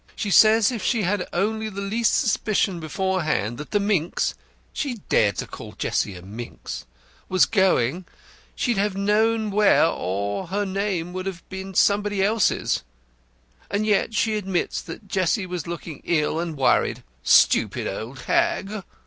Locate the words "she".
0.15-0.31, 0.81-1.03, 4.73-4.95, 14.15-14.35